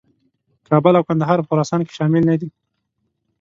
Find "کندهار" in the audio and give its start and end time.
1.09-1.37